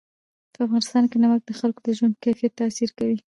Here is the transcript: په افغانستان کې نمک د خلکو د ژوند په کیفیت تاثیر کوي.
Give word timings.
په 0.53 0.59
افغانستان 0.65 1.03
کې 1.09 1.17
نمک 1.23 1.41
د 1.45 1.51
خلکو 1.59 1.79
د 1.83 1.87
ژوند 1.97 2.13
په 2.15 2.21
کیفیت 2.25 2.53
تاثیر 2.61 2.89
کوي. 2.97 3.17